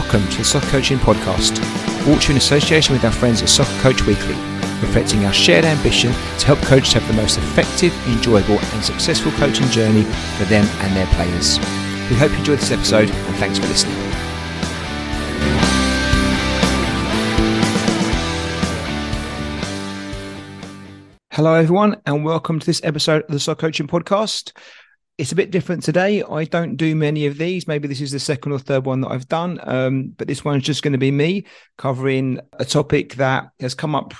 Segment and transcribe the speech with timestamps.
[0.00, 1.56] welcome to the Soccer Coaching Podcast,
[2.04, 4.34] brought to you in association with our friends at Soccer Coach Weekly,
[4.80, 9.66] reflecting our shared ambition to help coaches have the most effective, enjoyable, and successful coaching
[9.66, 10.04] journey
[10.38, 11.58] for them and their players.
[12.08, 13.94] We hope you enjoyed this episode, and thanks for listening.
[21.32, 24.52] Hello, everyone, and welcome to this episode of the Soccer Coaching Podcast
[25.20, 26.22] it's a bit different today.
[26.22, 27.68] I don't do many of these.
[27.68, 29.60] Maybe this is the second or third one that I've done.
[29.62, 31.44] Um, but this one's just going to be me
[31.76, 34.14] covering a topic that has come up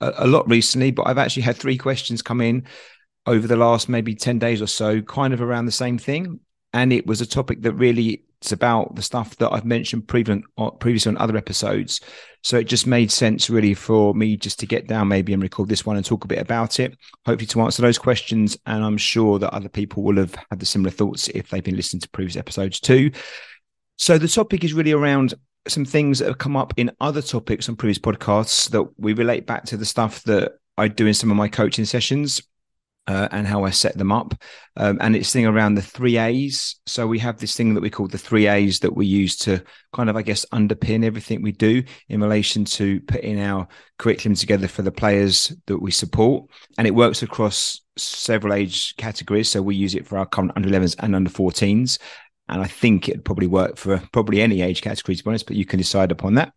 [0.00, 0.92] a, a, lot recently.
[0.92, 2.68] But I've actually had three questions come in
[3.26, 6.38] over the last maybe 10 days or so, kind of around the same thing.
[6.72, 10.02] And it was a topic that really it's about the stuff that I've mentioned
[10.58, 12.02] uh, previously on other episodes.
[12.42, 15.70] So it just made sense really for me just to get down maybe and record
[15.70, 16.94] this one and talk a bit about it,
[17.24, 18.58] hopefully to answer those questions.
[18.66, 21.74] And I'm sure that other people will have had the similar thoughts if they've been
[21.76, 23.12] listening to previous episodes too.
[23.96, 25.32] So the topic is really around
[25.66, 29.46] some things that have come up in other topics on previous podcasts that we relate
[29.46, 32.42] back to the stuff that I do in some of my coaching sessions
[33.06, 34.34] uh, and how I set them up.
[34.76, 36.76] Um, and it's thing around the three A's.
[36.86, 39.62] So we have this thing that we call the three A's that we use to
[39.92, 44.68] kind of, I guess, underpin everything we do in relation to putting our curriculum together
[44.68, 46.46] for the players that we support.
[46.78, 49.50] And it works across several age categories.
[49.50, 51.98] So we use it for our current under 11s and under 14s.
[52.48, 55.56] And I think it'd probably work for probably any age category, to be honest, but
[55.56, 56.52] you can decide upon that.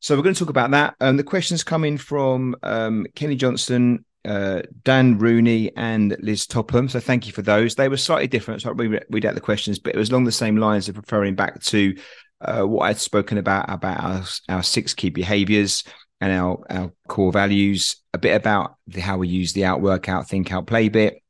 [0.00, 0.94] So we're going to talk about that.
[1.00, 6.88] Um, the questions coming from um, Kenny Johnson, uh, Dan Rooney and Liz Topham.
[6.88, 7.74] So thank you for those.
[7.74, 8.62] They were slightly different.
[8.62, 10.96] So I read, read out the questions, but it was along the same lines of
[10.96, 11.96] referring back to
[12.40, 14.24] uh, what I'd spoken about about our,
[14.56, 15.84] our six key behaviors
[16.20, 20.28] and our, our core values, a bit about the, how we use the outwork, out,
[20.28, 21.22] think, out, play bit,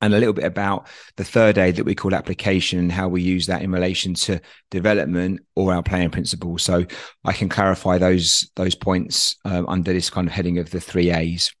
[0.00, 3.22] and a little bit about the third A that we call application and how we
[3.22, 6.62] use that in relation to development or our playing principles.
[6.62, 6.84] So
[7.24, 11.10] I can clarify those those points um, under this kind of heading of the three
[11.10, 11.52] A's.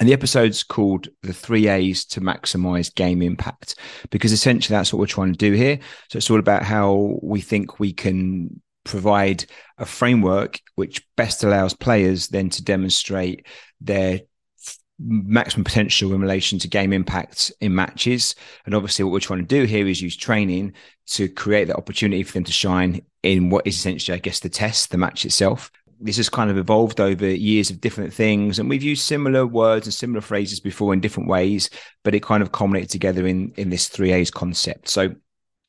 [0.00, 3.74] And the episode's called The Three A's to Maximize Game Impact,
[4.10, 5.78] because essentially that's what we're trying to do here.
[6.08, 9.44] So it's all about how we think we can provide
[9.76, 13.46] a framework which best allows players then to demonstrate
[13.82, 14.20] their
[14.98, 18.34] maximum potential in relation to game impact in matches.
[18.64, 20.72] And obviously, what we're trying to do here is use training
[21.08, 24.48] to create that opportunity for them to shine in what is essentially, I guess, the
[24.48, 28.68] test, the match itself this has kind of evolved over years of different things and
[28.68, 31.70] we've used similar words and similar phrases before in different ways
[32.04, 34.88] but it kind of culminated together in in this three a's concept.
[34.88, 35.14] So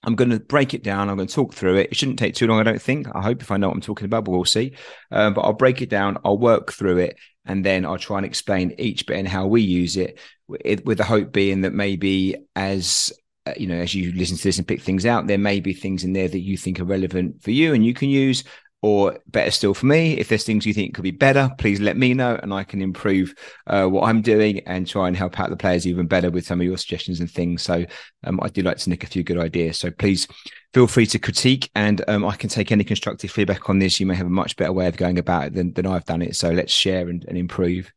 [0.04, 1.10] i'm going to break it down.
[1.10, 1.90] I'm going to talk through it.
[1.92, 3.08] It shouldn't take too long i don't think.
[3.14, 4.74] I hope if i know what i'm talking about but we'll see.
[5.12, 6.18] Um, but i'll break it down.
[6.24, 9.62] I'll work through it and then i'll try and explain each bit and how we
[9.62, 13.12] use it with, with the hope being that maybe as
[13.48, 15.74] uh, you know, as you listen to this and pick things out, there may be
[15.74, 18.44] things in there that you think are relevant for you and you can use.
[18.84, 21.98] Or better still for me, if there's things you think could be better, please let
[21.98, 23.36] me know and I can improve
[23.68, 26.60] uh, what I'm doing and try and help out the players even better with some
[26.60, 27.62] of your suggestions and things.
[27.62, 27.86] So
[28.24, 29.78] um, I do like to nick a few good ideas.
[29.78, 30.28] So please
[30.74, 34.00] feel free to critique and um, I can take any constructive feedback on this.
[34.00, 36.24] You may have a much better way of going about it than, than I've done
[36.24, 36.36] it.
[36.36, 37.92] So let's share and, and improve.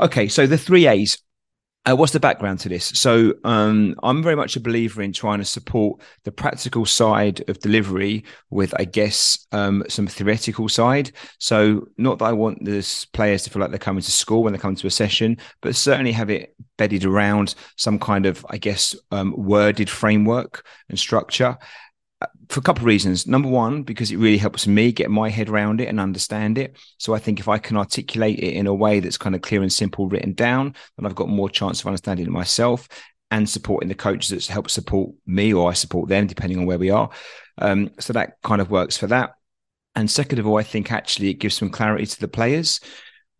[0.00, 1.18] Okay, so the three A's.
[1.84, 2.84] Uh, what's the background to this?
[2.84, 7.58] So, um, I'm very much a believer in trying to support the practical side of
[7.58, 11.10] delivery with, I guess, um, some theoretical side.
[11.38, 14.52] So, not that I want the players to feel like they're coming to school when
[14.52, 18.58] they come to a session, but certainly have it bedded around some kind of, I
[18.58, 21.58] guess, um, worded framework and structure
[22.48, 23.26] for a couple of reasons.
[23.26, 26.76] Number one, because it really helps me get my head around it and understand it.
[26.98, 29.62] So I think if I can articulate it in a way that's kind of clear
[29.62, 32.88] and simple written down, then I've got more chance of understanding it myself
[33.30, 36.78] and supporting the coaches that help support me or I support them, depending on where
[36.78, 37.10] we are.
[37.58, 39.34] Um, so that kind of works for that.
[39.94, 42.80] And second of all, I think actually it gives some clarity to the players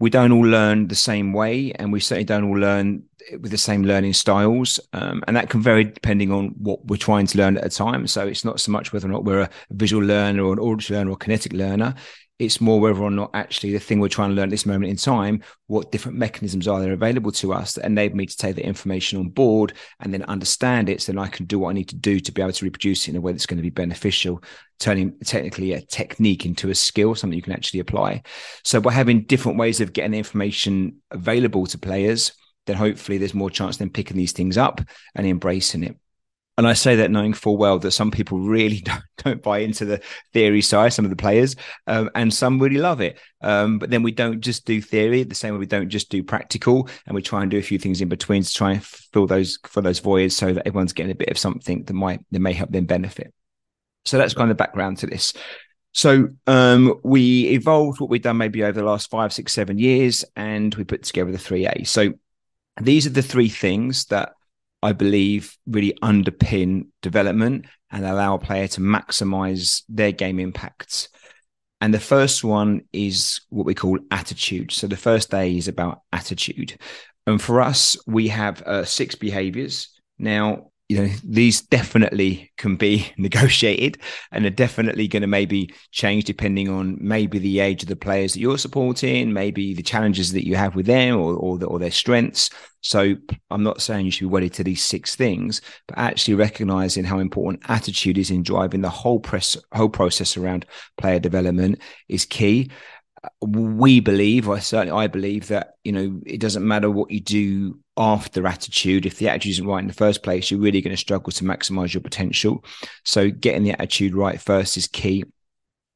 [0.03, 3.05] we don't all learn the same way, and we certainly don't all learn
[3.41, 4.81] with the same learning styles.
[4.93, 8.09] Um, and that can vary depending on what we're trying to learn at a time.
[8.09, 10.99] So it's not so much whether or not we're a visual learner or an auditory
[10.99, 11.94] learner or kinetic learner.
[12.43, 14.91] It's more whether or not actually the thing we're trying to learn at this moment
[14.91, 18.56] in time, what different mechanisms are there available to us that enable me to take
[18.56, 21.75] the information on board and then understand it so then I can do what I
[21.75, 23.62] need to do to be able to reproduce it in a way that's going to
[23.62, 24.43] be beneficial,
[24.81, 28.23] turning technically a technique into a skill, something you can actually apply.
[28.65, 32.33] So by having different ways of getting information available to players,
[32.67, 34.81] then hopefully there's more chance than picking these things up
[35.15, 35.97] and embracing it
[36.62, 39.85] and I say that knowing full well that some people really don't, don't buy into
[39.85, 40.00] the
[40.32, 41.56] theory side, some of the players,
[41.87, 43.19] um, and some really love it.
[43.41, 46.23] Um, but then we don't just do theory the same way we don't just do
[46.23, 49.26] practical, and we try and do a few things in between to try and fill
[49.26, 52.41] those fill those voids so that everyone's getting a bit of something that might that
[52.41, 53.32] may help them benefit.
[54.05, 55.32] So that's kind of background to this.
[55.93, 60.25] So um, we evolved what we've done maybe over the last five, six, seven years,
[60.37, 61.85] and we put together the three A.
[61.85, 62.14] So
[62.81, 64.32] these are the three things that
[64.82, 71.08] I believe really underpin development and allow a player to maximize their game impacts.
[71.81, 74.73] And the first one is what we call attitude.
[74.73, 76.79] So the first A is about attitude.
[77.26, 79.88] And for us, we have uh, six behaviors.
[80.19, 83.97] Now, you know these definitely can be negotiated
[84.31, 88.35] and are definitely going to maybe change depending on maybe the age of the players
[88.35, 91.79] that you're supporting maybe the challenges that you have with them or or, the, or
[91.79, 92.50] their strengths.
[92.83, 93.15] So
[93.50, 97.21] i'm not saying you should be wedded to these six things but actually recognizing how
[97.21, 100.67] important attitude is in driving the whole press whole process around
[100.99, 101.79] player development
[102.09, 102.71] is key.
[103.25, 107.21] Uh, we believe, or certainly I believe that you know it doesn't matter what you
[107.21, 109.06] do after attitude.
[109.06, 111.44] If the attitude isn't right in the first place, you're really going to struggle to
[111.44, 112.65] maximize your potential.
[113.05, 115.25] So getting the attitude right first is key.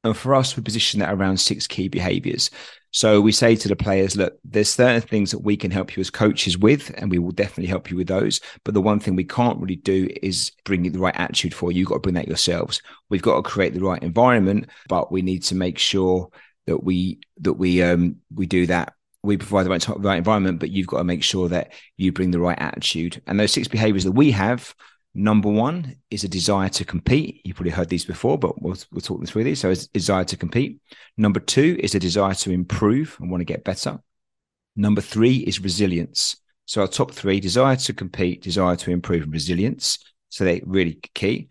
[0.03, 2.51] And for us, we position that around six key behaviors.
[2.91, 6.01] So we say to the players, look, there's certain things that we can help you
[6.01, 8.39] as coaches with, and we will definitely help you with those.
[8.63, 11.71] But the one thing we can't really do is bring you the right attitude for
[11.71, 11.79] you.
[11.79, 12.81] You've got to bring that yourselves.
[13.09, 16.29] We've got to create the right environment, but we need to make sure
[16.67, 18.93] that we that we um we do that
[19.23, 22.31] we provide the right, right environment but you've got to make sure that you bring
[22.31, 23.21] the right attitude.
[23.27, 24.73] And those six behaviors that we have
[25.13, 27.41] number one is a desire to compete.
[27.43, 29.59] You've probably heard these before but we'll, we'll talk them through these.
[29.59, 30.79] So it's desire to compete.
[31.17, 33.99] Number two is a desire to improve and want to get better.
[34.75, 36.37] Number three is resilience.
[36.65, 39.99] So our top three desire to compete desire to improve and resilience.
[40.29, 41.47] So they're really key.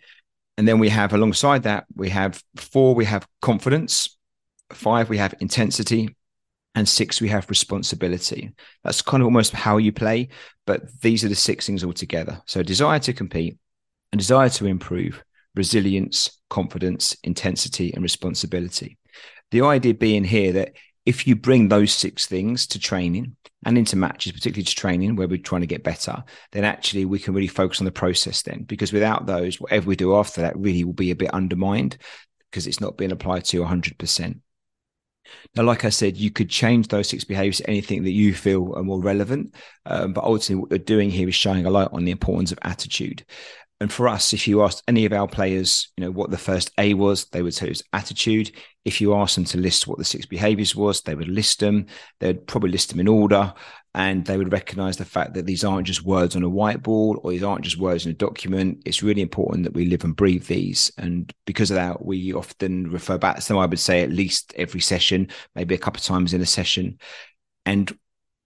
[0.58, 4.16] And then we have alongside that we have four we have confidence.
[4.72, 6.16] Five, we have intensity.
[6.76, 8.52] And six, we have responsibility.
[8.84, 10.28] That's kind of almost how you play,
[10.66, 12.40] but these are the six things all together.
[12.46, 13.58] So, desire to compete,
[14.12, 15.24] a desire to improve,
[15.54, 18.98] resilience, confidence, intensity, and responsibility.
[19.50, 20.74] The idea being here that
[21.06, 25.28] if you bring those six things to training and into matches, particularly to training where
[25.28, 28.64] we're trying to get better, then actually we can really focus on the process then.
[28.64, 31.96] Because without those, whatever we do after that really will be a bit undermined
[32.50, 34.40] because it's not being applied to 100%.
[35.54, 38.74] Now, like I said, you could change those six behaviors to anything that you feel
[38.76, 39.54] are more relevant.
[39.86, 42.58] Um, but ultimately, what we're doing here is shining a light on the importance of
[42.62, 43.24] attitude.
[43.80, 46.70] And for us, if you asked any of our players, you know, what the first
[46.78, 48.52] A was, they would say it was attitude.
[48.86, 51.86] If you asked them to list what the six behaviors was, they would list them.
[52.20, 53.52] They'd probably list them in order
[53.96, 57.30] and they would recognize the fact that these aren't just words on a whiteboard or
[57.30, 58.82] these aren't just words in a document.
[58.84, 60.92] It's really important that we live and breathe these.
[60.98, 64.52] And because of that, we often refer back to them, I would say at least
[64.56, 66.98] every session, maybe a couple of times in a session.
[67.64, 67.90] And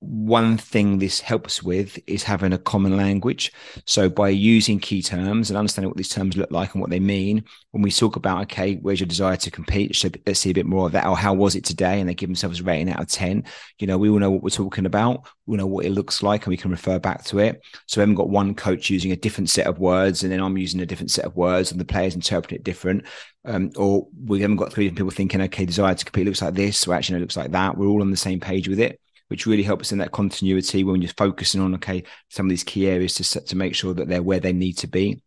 [0.00, 3.52] one thing this helps with is having a common language.
[3.84, 7.00] So by using key terms and understanding what these terms look like and what they
[7.00, 9.94] mean, when we talk about, okay, where's your desire to compete?
[9.94, 11.06] So let's see a bit more of that.
[11.06, 12.00] Or how was it today?
[12.00, 13.44] And they give themselves a rating out of 10.
[13.78, 15.28] You know, we all know what we're talking about.
[15.44, 17.60] We know what it looks like and we can refer back to it.
[17.86, 20.56] So we haven't got one coach using a different set of words and then I'm
[20.56, 23.04] using a different set of words and the players interpret it different.
[23.44, 26.54] Um, or we haven't got three different people thinking, okay, desire to compete looks like
[26.54, 27.76] this, so actually it looks like that.
[27.76, 28.98] We're all on the same page with it
[29.30, 32.88] which really helps in that continuity when you're focusing on okay some of these key
[32.88, 35.22] areas to set, to make sure that they're where they need to be.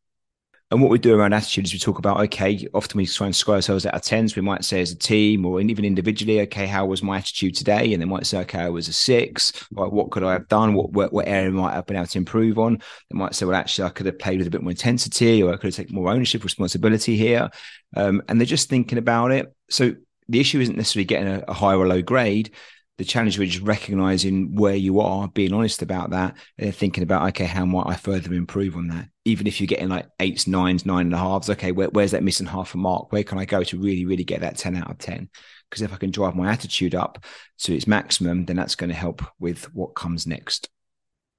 [0.72, 3.36] And what we do around attitude is we talk about, okay, often we try and
[3.36, 4.36] score ourselves out of tens.
[4.36, 7.94] We might say as a team or even individually, okay, how was my attitude today?
[7.94, 9.52] And they might say, okay, I was a six.
[9.72, 10.74] Like, what could I have done?
[10.74, 12.78] What, what, what area might I have been able to improve on?
[13.12, 15.54] They might say, well, actually, I could have played with a bit more intensity or
[15.54, 17.52] I could have taken more ownership, responsibility here.
[17.96, 19.54] Um, and they're just thinking about it.
[19.70, 19.94] So
[20.28, 22.52] the issue isn't necessarily getting a, a high or low grade
[22.98, 27.28] the challenge is just recognizing where you are, being honest about that, and thinking about,
[27.30, 29.10] okay, how might I further improve on that?
[29.26, 32.24] Even if you're getting like eights, nines, nine and a halves, okay, where, where's that
[32.24, 33.12] missing half a mark?
[33.12, 35.30] Where can I go to really, really get that 10 out of 10?
[35.70, 37.26] Because if I can drive my attitude up
[37.60, 40.70] to its maximum, then that's going to help with what comes next.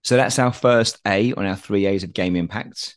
[0.03, 2.97] So that's our first A on our three A's of game impacts.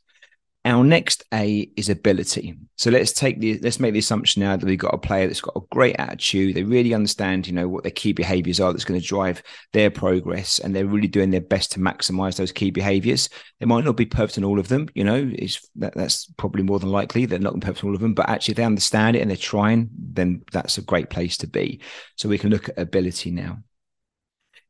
[0.67, 2.57] Our next A is ability.
[2.75, 5.39] So let's take the let's make the assumption now that we've got a player that's
[5.39, 6.55] got a great attitude.
[6.55, 9.89] They really understand, you know, what their key behaviors are that's going to drive their
[9.89, 13.29] progress, and they're really doing their best to maximize those key behaviors.
[13.61, 15.31] They might not be perfect in all of them, you know,
[15.77, 17.25] that, that's probably more than likely.
[17.25, 19.37] They're not perfect in all of them, but actually if they understand it and they're
[19.37, 21.79] trying, then that's a great place to be.
[22.17, 23.59] So we can look at ability now.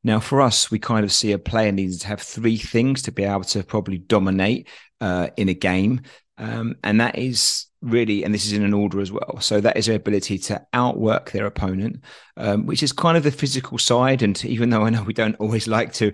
[0.04, 3.12] Now, for us, we kind of see a player needs to have three things to
[3.12, 4.70] be able to probably dominate
[5.02, 6.02] uh, in a game.
[6.38, 9.40] Um, and that is really, and this is in an order as well.
[9.40, 12.04] So that is their ability to outwork their opponent,
[12.38, 14.22] um, which is kind of the physical side.
[14.22, 16.14] And even though I know we don't always like to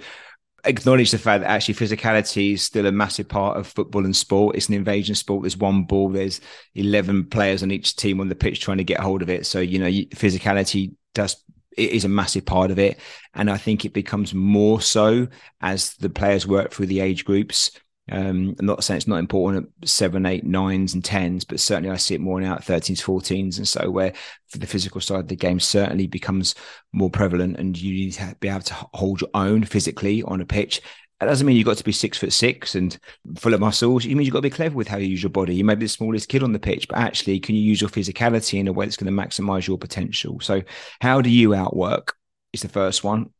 [0.66, 4.56] acknowledge the fact that actually physicality is still a massive part of football and sport.
[4.56, 5.44] It's an invasion sport.
[5.44, 6.10] There's one ball.
[6.10, 6.42] There's
[6.76, 9.46] eleven players on each team on the pitch trying to get hold of it.
[9.46, 11.36] So you know, physicality does
[11.78, 13.00] it is a massive part of it,
[13.34, 15.28] and I think it becomes more so
[15.62, 17.72] as the players work through the age groups.
[18.12, 21.90] Um, I'm not saying it's not important at seven, eight, nines, and tens, but certainly
[21.90, 24.14] I see it more now at 13s, 14s, and so where
[24.48, 26.54] for the physical side of the game certainly becomes
[26.92, 30.46] more prevalent, and you need to be able to hold your own physically on a
[30.46, 30.82] pitch.
[31.20, 32.98] That doesn't mean you've got to be six foot six and
[33.38, 34.06] full of muscles.
[34.06, 35.56] It means you've got to be clever with how you use your body.
[35.56, 37.90] You may be the smallest kid on the pitch, but actually, can you use your
[37.90, 40.40] physicality in a way that's going to maximize your potential?
[40.42, 40.64] So,
[41.02, 42.16] how do you outwork?
[42.52, 43.32] Is the first one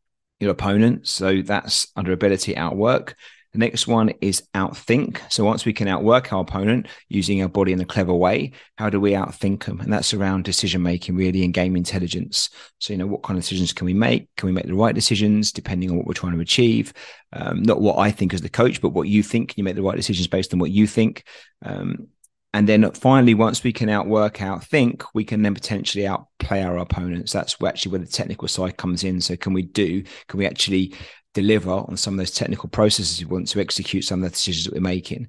[0.44, 1.08] your opponent.
[1.08, 3.16] So that's under ability outwork.
[3.54, 5.20] The next one is outthink.
[5.32, 8.90] So once we can outwork our opponent using our body in a clever way, how
[8.90, 9.80] do we outthink them?
[9.80, 12.50] And that's around decision making, really, and game intelligence.
[12.80, 14.28] So you know, what kind of decisions can we make?
[14.38, 16.94] Can we make the right decisions depending on what we're trying to achieve?
[17.32, 19.50] Um, not what I think as the coach, but what you think.
[19.50, 21.24] Can you make the right decisions based on what you think?
[21.64, 22.08] Um,
[22.56, 27.34] and then finally, once we can outwork, outthink, we can then potentially outplay our opponents.
[27.34, 29.22] That's actually where the technical side comes in.
[29.22, 30.04] So, can we do?
[30.28, 30.94] Can we actually
[31.34, 34.66] deliver on some of those technical processes we want to execute some of the decisions
[34.66, 35.28] that we're making.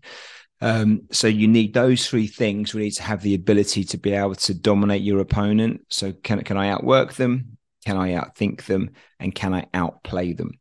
[0.60, 4.36] Um, so you need those three things really to have the ability to be able
[4.36, 5.82] to dominate your opponent.
[5.90, 7.58] So can can I outwork them?
[7.84, 8.90] Can I outthink them?
[9.20, 10.52] And can I outplay them?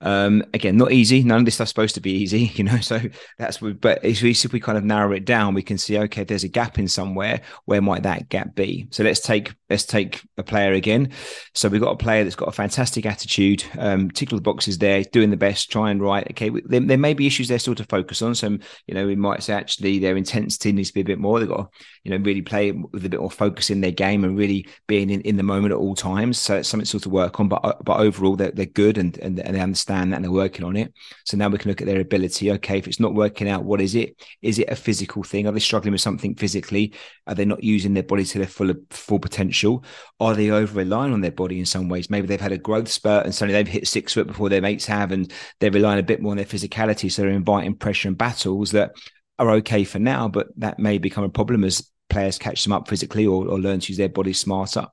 [0.00, 1.22] Um, again, not easy.
[1.22, 2.78] None of this stuff's supposed to be easy, you know.
[2.80, 3.00] So
[3.38, 6.24] that's but at least if we kind of narrow it down, we can see okay,
[6.24, 7.40] there's a gap in somewhere.
[7.64, 8.88] Where might that gap be?
[8.90, 11.12] So let's take let's take a player again.
[11.54, 15.02] So we've got a player that's got a fantastic attitude, um, tick the boxes there,
[15.04, 16.26] doing the best, trying right.
[16.30, 18.34] Okay, there, there, may be issues they're still to focus on.
[18.34, 21.38] So you know, we might say actually their intensity needs to be a bit more.
[21.38, 21.72] They've got
[22.04, 25.10] you know really play with a bit more focus in their game and really being
[25.10, 26.38] in, in the moment at all times.
[26.38, 27.48] So it's something sort of work on.
[27.48, 30.32] But uh, but overall, they're, they're good and, and and they understand that and they're
[30.32, 30.92] working on it.
[31.24, 32.50] So now we can look at their ability.
[32.52, 34.16] Okay, if it's not working out, what is it?
[34.42, 35.46] Is it a physical thing?
[35.46, 36.94] Are they struggling with something physically?
[37.26, 39.84] Are they not using their body to their full full potential?
[40.18, 42.10] Are they over relying on their body in some ways?
[42.10, 44.86] Maybe they've had a growth spurt and suddenly they've hit six foot before their mates
[44.86, 47.10] have, and they're relying a bit more on their physicality.
[47.10, 48.92] So they're inviting pressure and battles that
[49.40, 52.88] are okay for now, but that may become a problem as players catch them up
[52.88, 54.86] physically or, or learn to use their body smarter.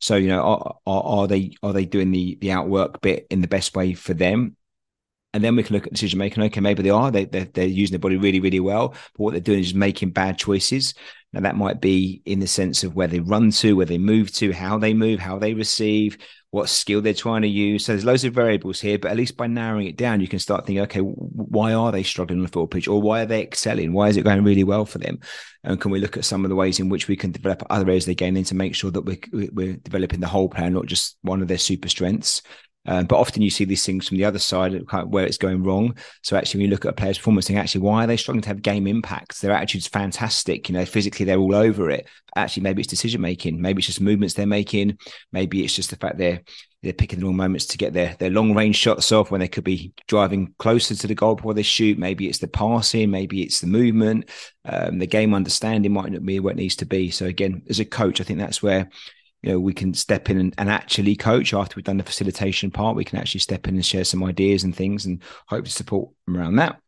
[0.00, 3.40] So you know, are, are, are, they are they doing the the outwork bit in
[3.40, 4.56] the best way for them?
[5.32, 6.42] And then we can look at decision making.
[6.44, 9.30] Okay, maybe they are they they're, they're using their body really really well, but what
[9.32, 10.94] they're doing is making bad choices.
[11.32, 14.32] Now that might be in the sense of where they run to, where they move
[14.34, 16.18] to, how they move, how they receive,
[16.56, 17.84] what skill they're trying to use.
[17.84, 20.38] So there's loads of variables here, but at least by narrowing it down, you can
[20.38, 23.42] start thinking, okay, why are they struggling on the football pitch, or why are they
[23.42, 23.92] excelling?
[23.92, 25.20] Why is it going really well for them?
[25.62, 27.86] And can we look at some of the ways in which we can develop other
[27.86, 30.70] areas of the game then to make sure that we're, we're developing the whole player,
[30.70, 32.40] not just one of their super strengths?
[32.86, 34.72] Um, but often you see these things from the other side
[35.08, 35.96] where it's going wrong.
[36.22, 38.42] So actually, when you look at a player's performance, think actually, why are they struggling
[38.42, 39.40] to have game impact?
[39.40, 40.68] Their attitude's fantastic.
[40.68, 42.08] You know, physically they're all over it.
[42.36, 43.60] Actually, maybe it's decision making.
[43.60, 44.98] Maybe it's just movements they're making.
[45.32, 46.42] Maybe it's just the fact they're
[46.82, 49.48] they're picking the wrong moments to get their their long range shots off when they
[49.48, 51.98] could be driving closer to the goal before they shoot.
[51.98, 53.10] Maybe it's the passing.
[53.10, 54.30] Maybe it's the movement.
[54.64, 57.10] Um, the game understanding might not be what it needs to be.
[57.10, 58.90] So again, as a coach, I think that's where
[59.46, 62.70] you know we can step in and, and, actually coach after we've done the facilitation
[62.70, 62.96] part.
[62.96, 66.10] We can actually step in and share some ideas and things and hope to support
[66.26, 66.80] them around that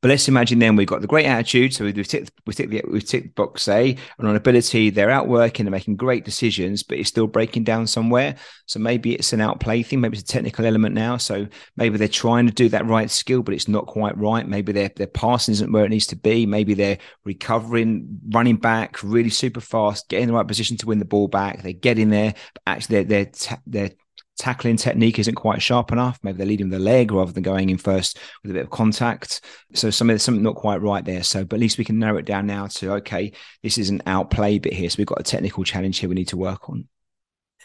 [0.00, 1.74] but let's imagine then we've got the great attitude.
[1.74, 5.66] So we've ticked, we've ticked, the, we've ticked box A, and on ability, they're outworking
[5.66, 8.36] and making great decisions, but it's still breaking down somewhere.
[8.66, 11.16] So maybe it's an outplay thing, maybe it's a technical element now.
[11.16, 14.46] So maybe they're trying to do that right skill, but it's not quite right.
[14.46, 16.46] Maybe their their passing isn't where it needs to be.
[16.46, 21.04] Maybe they're recovering, running back really super fast, getting the right position to win the
[21.04, 21.62] ball back.
[21.62, 23.90] They're getting there, but actually they're they're, they're
[24.38, 26.18] tackling technique isn't quite sharp enough.
[26.22, 28.70] Maybe they're leading with the leg rather than going in first with a bit of
[28.70, 29.40] contact.
[29.74, 31.22] So some of something not quite right there.
[31.22, 34.02] So, but at least we can narrow it down now to okay, this is an
[34.06, 34.90] outplay bit here.
[34.90, 36.88] So we've got a technical challenge here we need to work on.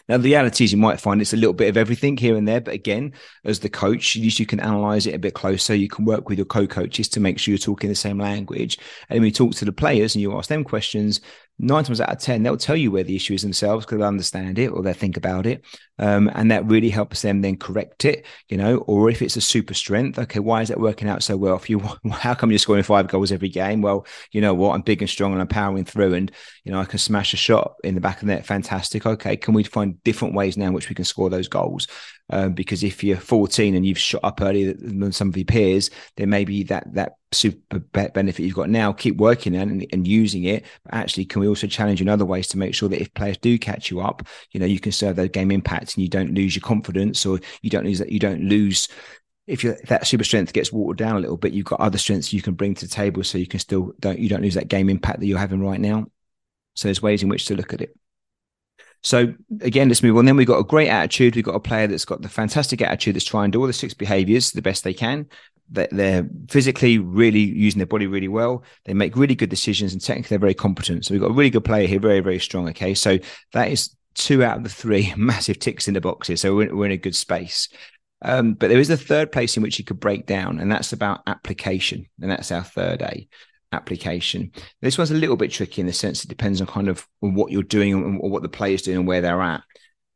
[0.08, 2.46] Now, the reality is you might find it's a little bit of everything here and
[2.46, 3.12] there, but again,
[3.44, 5.74] as the coach, you can analyze it a bit closer.
[5.74, 8.78] You can work with your co-coaches to make sure you're talking the same language.
[9.08, 11.20] And when you talk to the players and you ask them questions,
[11.58, 14.04] nine times out of 10, they'll tell you where the issue is themselves because they
[14.04, 15.64] understand it or they think about it.
[15.98, 19.40] Um, and that really helps them then correct it, you know, or if it's a
[19.40, 21.80] super strength, okay, why is that working out so well for you?
[22.10, 23.82] How come you're scoring five goals every game?
[23.82, 24.74] Well, you know what?
[24.74, 26.32] I'm big and strong and I'm powering through and,
[26.64, 28.46] you know, I can smash a shot in the back of the net.
[28.46, 29.06] Fantastic.
[29.06, 29.36] Okay.
[29.36, 31.86] Can we find different ways now in which we can score those goals?
[32.30, 35.90] Um, because if you're 14 and you've shot up earlier than some of your peers,
[36.16, 40.64] then maybe that that super benefit you've got now, keep working and, and using it.
[40.84, 43.38] But actually, can we also challenge in other ways to make sure that if players
[43.38, 46.34] do catch you up, you know, you can serve their game impact and you don't
[46.34, 48.88] lose your confidence or you don't lose that you don't lose
[49.46, 52.32] if, if that super strength gets watered down a little bit, you've got other strengths
[52.32, 54.68] you can bring to the table, so you can still don't you don't lose that
[54.68, 56.06] game impact that you're having right now.
[56.74, 57.96] So there's ways in which to look at it.
[59.02, 60.24] So again, let's move on.
[60.24, 61.34] Then we've got a great attitude.
[61.34, 63.72] We've got a player that's got the fantastic attitude that's trying to do all the
[63.72, 65.26] six behaviors the best they can.
[65.70, 68.62] They're physically really using their body really well.
[68.84, 71.04] They make really good decisions and technically they're very competent.
[71.04, 72.68] So we've got a really good player here, very, very strong.
[72.68, 72.92] Okay.
[72.92, 73.18] So
[73.52, 76.40] that is two out of the three massive ticks in the boxes.
[76.40, 77.68] So we're, we're in a good space.
[78.20, 80.92] Um, but there is a third place in which you could break down, and that's
[80.92, 82.06] about application.
[82.20, 83.26] And that's our third A
[83.72, 84.52] application.
[84.80, 87.50] This one's a little bit tricky in the sense it depends on kind of what
[87.50, 89.62] you're doing or what the player's doing and where they're at.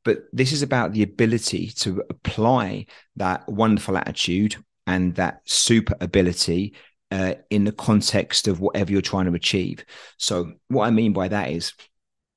[0.05, 2.87] But this is about the ability to apply
[3.17, 6.75] that wonderful attitude and that super ability
[7.11, 9.85] uh, in the context of whatever you're trying to achieve.
[10.19, 11.73] So, what I mean by that is,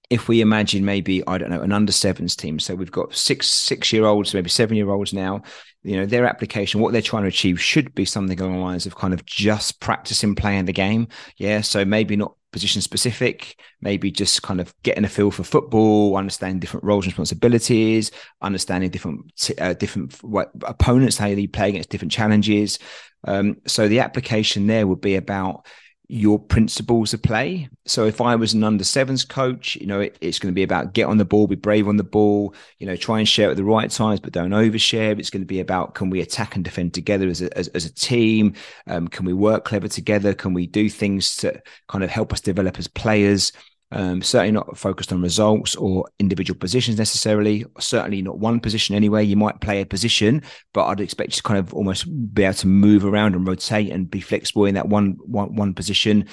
[0.09, 3.47] if we imagine maybe I don't know an under sevens team, so we've got six
[3.47, 5.43] six year olds, maybe seven year olds now,
[5.83, 8.85] you know their application what they're trying to achieve should be something along the lines
[8.85, 11.07] of kind of just practicing playing the game.
[11.37, 16.15] Yeah so maybe not position specific maybe just kind of getting a feel for football
[16.17, 21.89] understanding different roles and responsibilities understanding different uh, different what, opponents how they play against
[21.89, 22.79] different challenges.
[23.25, 25.65] Um, so the application there would be about
[26.11, 27.69] your principles of play.
[27.85, 30.63] So if I was an under sevens coach, you know, it, it's going to be
[30.63, 33.51] about get on the ball, be brave on the ball, you know, try and share
[33.51, 35.19] at the right times, but don't overshare.
[35.19, 37.85] It's going to be about can we attack and defend together as a, as, as
[37.85, 38.55] a team?
[38.87, 40.33] Um, can we work clever together?
[40.33, 43.51] Can we do things to kind of help us develop as players?
[43.91, 47.65] Um, certainly not focused on results or individual positions necessarily.
[47.79, 49.23] Certainly not one position anyway.
[49.23, 50.43] You might play a position,
[50.73, 53.91] but I'd expect you to kind of almost be able to move around and rotate
[53.91, 56.27] and be flexible in that one one, one position.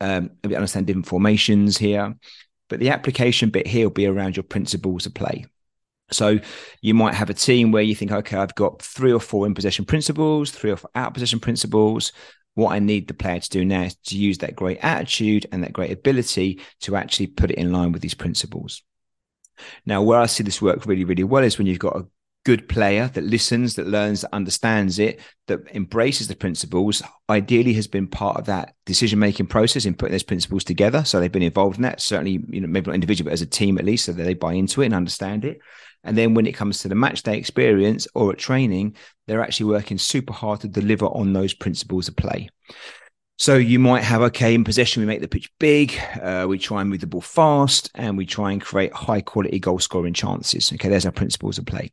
[0.00, 2.14] Um, understand different formations here,
[2.68, 5.46] but the application bit here will be around your principles of play.
[6.12, 6.38] So
[6.80, 9.54] you might have a team where you think, okay, I've got three or four in
[9.54, 12.12] possession principles, three or four out possession principles.
[12.60, 15.64] What I need the player to do now is to use that great attitude and
[15.64, 18.82] that great ability to actually put it in line with these principles.
[19.86, 22.06] Now, where I see this work really, really well is when you've got a
[22.44, 27.86] good player that listens, that learns, that understands it, that embraces the principles, ideally has
[27.86, 31.02] been part of that decision making process in putting those principles together.
[31.02, 33.46] So they've been involved in that, certainly, you know, maybe not individually, but as a
[33.46, 35.60] team at least, so that they buy into it and understand it.
[36.04, 39.70] And then when it comes to the match day experience or at training, they're actually
[39.70, 42.48] working super hard to deliver on those principles of play.
[43.38, 46.82] So you might have, okay, in possession, we make the pitch big, uh, we try
[46.82, 50.70] and move the ball fast, and we try and create high quality goal scoring chances.
[50.72, 51.90] Okay, there's our principles of play.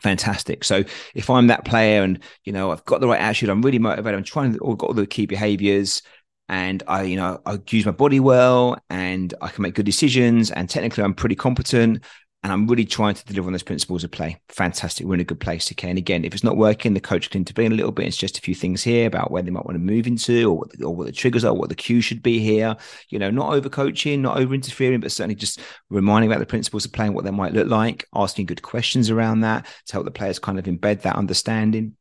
[0.00, 0.64] Fantastic.
[0.64, 0.82] So
[1.14, 4.18] if I'm that player and, you know, I've got the right attitude, I'm really motivated,
[4.18, 6.02] I'm trying to, or got all the key behaviors,
[6.48, 10.50] and I, you know, I use my body well and I can make good decisions
[10.50, 12.04] and technically I'm pretty competent
[12.42, 14.40] and I'm really trying to deliver on those principles of play.
[14.48, 15.06] Fantastic.
[15.06, 15.70] We're in a good place.
[15.70, 15.88] Okay.
[15.88, 18.06] And again, if it's not working, the coach can intervene a little bit.
[18.06, 20.58] It's just a few things here about where they might want to move into or
[20.58, 22.76] what the, or what the triggers are, what the cue should be here.
[23.10, 26.84] You know, not over coaching, not over interfering, but certainly just reminding about the principles
[26.84, 30.10] of playing, what they might look like, asking good questions around that to help the
[30.10, 31.96] players kind of embed that understanding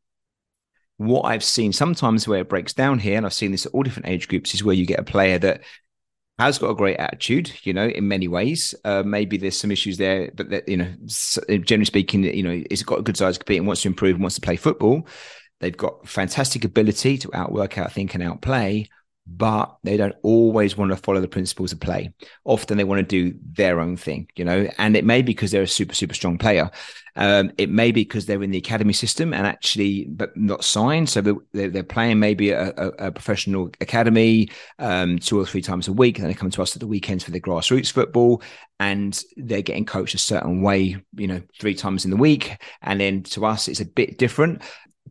[0.97, 3.81] what I've seen sometimes where it breaks down here, and I've seen this at all
[3.81, 5.61] different age groups, is where you get a player that
[6.41, 8.73] has got a great attitude, you know, in many ways.
[8.83, 10.91] Uh, maybe there's some issues there, but that, you know,
[11.59, 14.15] generally speaking, you know, he's got a good size to compete and wants to improve
[14.15, 15.07] and wants to play football.
[15.59, 18.89] They've got fantastic ability to outwork, outthink, and outplay
[19.37, 22.13] but they don't always want to follow the principles of play.
[22.43, 25.51] Often they want to do their own thing, you know, and it may be because
[25.51, 26.69] they're a super, super strong player.
[27.15, 31.09] Um, it may be because they're in the academy system and actually, but not signed.
[31.09, 35.87] So they're, they're playing maybe a, a, a professional academy um, two or three times
[35.87, 36.19] a week.
[36.19, 38.41] And they come to us at the weekends for the grassroots football
[38.79, 42.57] and they're getting coached a certain way, you know, three times in the week.
[42.81, 44.61] And then to us, it's a bit different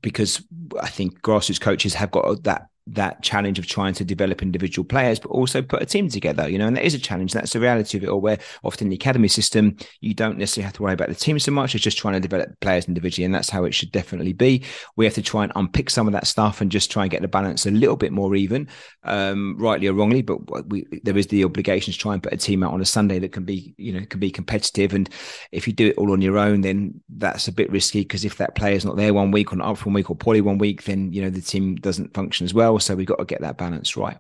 [0.03, 0.43] because
[0.81, 5.19] I think grassroots coaches have got that that challenge of trying to develop individual players,
[5.19, 7.33] but also put a team together, you know, and that is a challenge.
[7.33, 10.75] That's the reality of it all, where often the academy system, you don't necessarily have
[10.75, 11.75] to worry about the team so much.
[11.75, 13.25] It's just trying to develop players individually.
[13.25, 14.65] And that's how it should definitely be.
[14.97, 17.23] We have to try and unpick some of that stuff and just try and get
[17.23, 18.69] the balance a little bit more even,
[19.05, 20.23] um, rightly or wrongly.
[20.23, 22.87] But we, there is the obligation to try and put a team out on a
[22.87, 24.95] Sunday that can be, you know, can be competitive.
[24.95, 25.09] And
[25.53, 28.37] if you do it all on your own, then that's a bit risky because if
[28.39, 30.59] that player is not there one week or not up one week or poorly one
[30.59, 32.80] week, then, you know, the team doesn't function as well.
[32.81, 34.19] So we've got to get that balance right.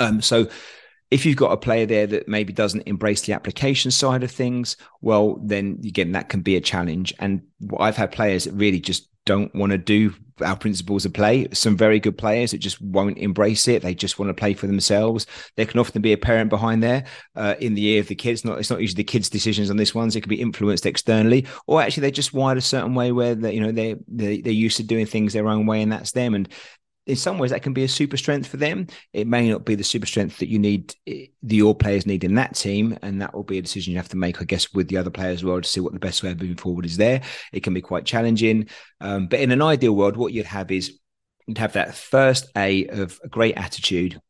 [0.00, 0.48] Um, so
[1.10, 4.76] if you've got a player there that maybe doesn't embrace the application side of things,
[5.00, 7.14] well, then again, that can be a challenge.
[7.18, 7.42] And
[7.78, 11.48] I've had players that really just don't want to do our principles of play.
[11.52, 13.82] Some very good players that just won't embrace it.
[13.82, 15.26] They just want to play for themselves.
[15.56, 17.04] There can often be a parent behind there
[17.36, 18.44] uh, in the ear of the kids.
[18.44, 20.14] Not it's not usually the kids' decisions on this ones.
[20.14, 23.52] It can be influenced externally, or actually they're just wired a certain way where they,
[23.52, 26.34] you know they they they're used to doing things their own way, and that's them.
[26.34, 26.48] And
[27.08, 28.86] in some ways that can be a super strength for them.
[29.14, 32.34] It may not be the super strength that you need, the your players need in
[32.34, 34.88] that team, and that will be a decision you have to make, I guess, with
[34.88, 36.98] the other players as well to see what the best way of moving forward is.
[36.98, 38.68] There, it can be quite challenging,
[39.00, 40.98] um, but in an ideal world, what you'd have is
[41.46, 44.20] you'd have that first A of a great attitude,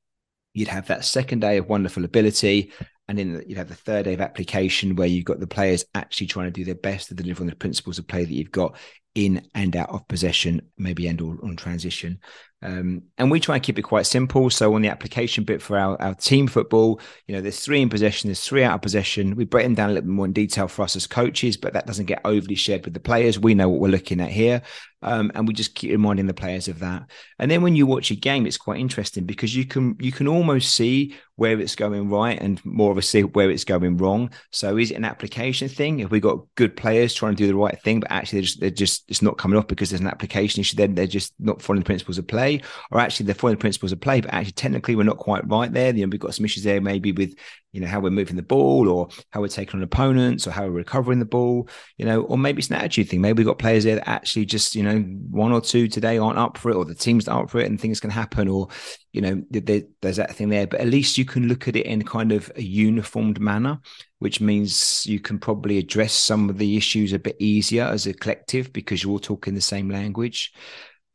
[0.54, 2.72] you'd have that second A of wonderful ability,
[3.08, 6.28] and then you'd have the third A of application where you've got the players actually
[6.28, 8.76] trying to do their best to deliver on the principles of play that you've got
[9.18, 12.20] in and out of possession, maybe end or on transition.
[12.62, 14.48] Um, and we try and keep it quite simple.
[14.48, 17.88] So on the application bit for our, our team football, you know, there's three in
[17.88, 19.34] possession, there's three out of possession.
[19.34, 21.72] We break them down a little bit more in detail for us as coaches, but
[21.72, 23.40] that doesn't get overly shared with the players.
[23.40, 24.62] We know what we're looking at here.
[25.00, 27.08] Um, and we just keep reminding the players of that.
[27.38, 30.26] And then when you watch a game, it's quite interesting because you can you can
[30.26, 34.28] almost see where it's going right and more of a see where it's going wrong.
[34.50, 36.00] So is it an application thing?
[36.00, 38.60] If we got good players trying to do the right thing, but actually they're just,
[38.60, 41.62] they're just it's not coming off because there's an application issue, then they're just not
[41.62, 44.52] following the principles of play, or actually they're following the principles of play, but actually
[44.52, 45.94] technically we're not quite right there.
[45.94, 47.36] You know, we've got some issues there maybe with
[47.78, 50.64] you know how we're moving the ball or how we're taking on opponents or how
[50.64, 53.20] we're recovering the ball you know or maybe it's an attitude thing.
[53.20, 54.98] Maybe we've got players there that actually just you know
[55.30, 57.66] one or two today aren't up for it or the team's not up for it
[57.66, 58.66] and things can happen or
[59.12, 60.66] you know there, there's that thing there.
[60.66, 63.78] But at least you can look at it in kind of a uniformed manner
[64.18, 68.12] which means you can probably address some of the issues a bit easier as a
[68.12, 70.52] collective because you're all talking the same language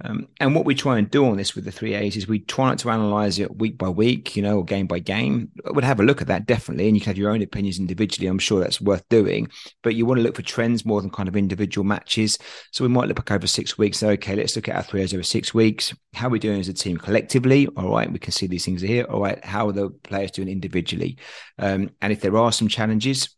[0.01, 2.39] um, and what we try and do on this with the three A's is we
[2.39, 5.51] try not to analyze it week by week, you know, or game by game.
[5.65, 8.27] Would have a look at that definitely, and you can have your own opinions individually.
[8.27, 9.49] I'm sure that's worth doing,
[9.82, 12.38] but you want to look for trends more than kind of individual matches.
[12.71, 13.99] So we might look back over six weeks.
[13.99, 15.93] So, okay, let's look at our three A's over six weeks.
[16.13, 17.67] How are we doing as a team collectively?
[17.77, 19.06] All right, we can see these things here.
[19.06, 21.17] All right, how are the players doing individually?
[21.60, 23.29] Um, and if there are some challenges,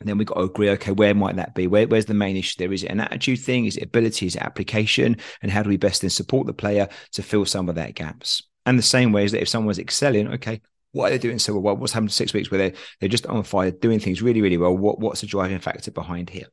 [0.00, 1.66] and then we've got to agree, okay, where might that be?
[1.66, 2.72] Where, where's the main issue there?
[2.72, 3.66] Is it an attitude thing?
[3.66, 4.26] Is it ability?
[4.26, 5.18] Is it application?
[5.42, 8.42] And how do we best then support the player to fill some of that gaps?
[8.64, 11.58] And the same way is that if someone's excelling, okay, what are they doing so
[11.58, 11.76] well?
[11.76, 14.56] What's happened to six weeks where they, they're just on fire, doing things really, really
[14.56, 14.76] well?
[14.76, 16.46] What, what's the driving factor behind here?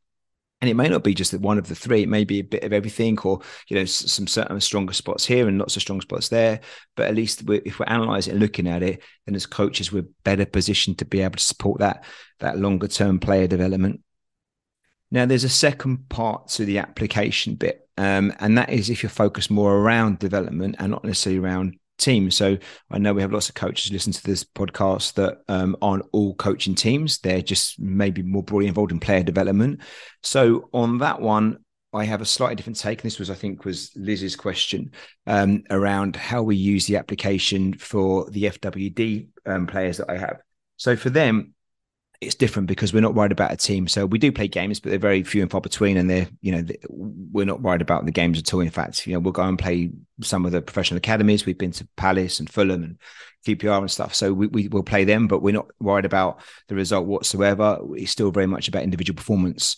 [0.59, 2.43] And it may not be just that one of the three it may be a
[2.43, 6.01] bit of everything or you know some certain stronger spots here and lots of strong
[6.01, 6.61] spots there.
[6.95, 10.07] But at least we're, if we're analyzing and looking at it then as coaches we're
[10.23, 12.03] better positioned to be able to support that
[12.39, 14.01] that longer term player development.
[15.11, 19.09] Now there's a second part to the application bit um, and that is if you're
[19.09, 22.35] focused more around development and not necessarily around teams.
[22.35, 22.57] So
[22.91, 26.35] I know we have lots of coaches listen to this podcast that um, aren't all
[26.35, 27.19] coaching teams.
[27.19, 29.81] They're just maybe more broadly involved in player development.
[30.23, 31.59] So on that one,
[31.93, 32.99] I have a slightly different take.
[32.99, 34.91] And this was, I think, was Liz's question
[35.25, 40.41] um, around how we use the application for the FWD um, players that I have.
[40.75, 41.53] So for them,
[42.19, 43.87] it's different because we're not worried about a team.
[43.87, 46.51] So we do play games, but they're very few and far between, and they're you
[46.51, 48.61] know we're not worried about the games at all.
[48.61, 51.45] In fact, you know we'll go and play some of the professional academies.
[51.45, 52.97] We've been to Palace and Fulham and
[53.45, 56.75] QPR and stuff, so we, we will play them, but we're not worried about the
[56.75, 57.79] result whatsoever.
[57.91, 59.77] It's still very much about individual performance.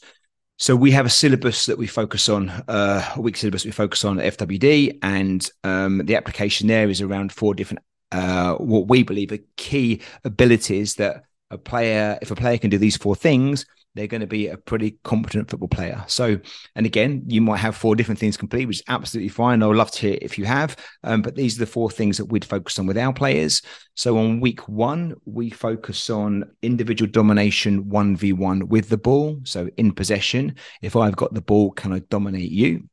[0.58, 4.04] So we have a syllabus that we focus on, uh, a week syllabus we focus
[4.04, 9.04] on at FWD, and um, the application there is around four different uh, what we
[9.04, 13.66] believe are key abilities that a player, if a player can do these four things,
[13.96, 16.04] they're going to be a pretty competent football player.
[16.08, 16.40] So,
[16.76, 19.64] and again, you might have four different things complete, which is absolutely fine.
[19.64, 20.78] I would love to hear if you have.
[21.04, 23.62] Um, but these are the four things that we'd focus on with our players.
[23.96, 29.40] So on week one, we focus on individual domination 1v1 with the ball.
[29.44, 32.88] So in possession, if I've got the ball, can I dominate you?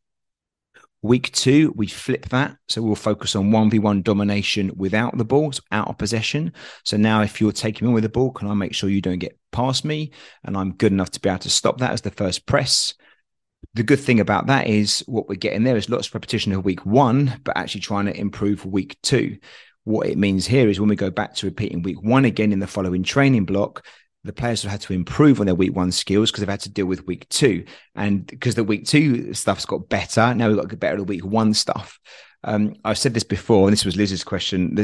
[1.07, 2.57] Week two, we flip that.
[2.69, 6.53] So we'll focus on 1v1 domination without the ball, so out of possession.
[6.85, 9.21] So now, if you're taking me with the ball, can I make sure you don't
[9.21, 10.11] get past me?
[10.43, 12.95] And I'm good enough to be able to stop that as the first press.
[13.75, 16.65] The good thing about that is what we're getting there is lots of repetition of
[16.65, 19.39] week one, but actually trying to improve week two.
[19.85, 22.59] What it means here is when we go back to repeating week one again in
[22.59, 23.87] the following training block,
[24.27, 26.71] the players have had to improve on their week one skills because they've had to
[26.71, 27.65] deal with week two.
[27.95, 30.99] And because the week two stuff's got better, now we've got to get better at
[30.99, 31.99] the week one stuff.
[32.45, 34.77] Um, I've said this before, and this was Liz's question.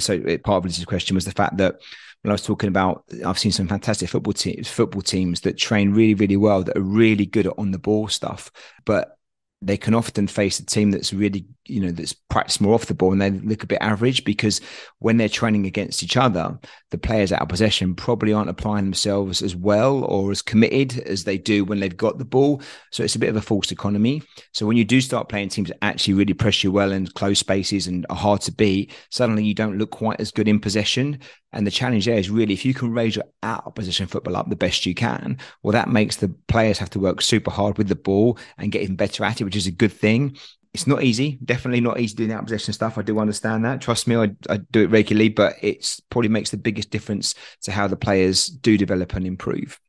[0.00, 1.76] So part of Liz's question was the fact that
[2.22, 5.92] when I was talking about, I've seen some fantastic football teams, football teams that train
[5.92, 8.50] really, really well, that are really good at on the ball stuff,
[8.84, 9.17] but
[9.60, 12.94] they can often face a team that's really, you know, that's practiced more off the
[12.94, 14.60] ball and they look a bit average because
[15.00, 16.56] when they're training against each other,
[16.90, 21.24] the players out of possession probably aren't applying themselves as well or as committed as
[21.24, 22.62] they do when they've got the ball.
[22.92, 24.22] So it's a bit of a false economy.
[24.52, 27.40] So when you do start playing teams that actually really press you well in close
[27.40, 31.18] spaces and are hard to beat, suddenly you don't look quite as good in possession.
[31.52, 34.36] And the challenge there is really if you can raise your out of position football
[34.36, 37.78] up the best you can, well, that makes the players have to work super hard
[37.78, 40.36] with the ball and get even better at it, which is a good thing.
[40.74, 42.98] It's not easy, definitely not easy doing out possession stuff.
[42.98, 43.80] I do understand that.
[43.80, 47.72] Trust me, I, I do it regularly, but it's probably makes the biggest difference to
[47.72, 49.80] how the players do develop and improve.